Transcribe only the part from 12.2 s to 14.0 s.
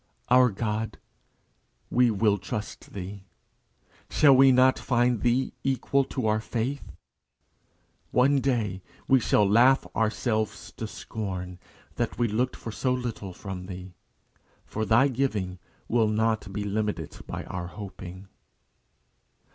looked for so little from thee;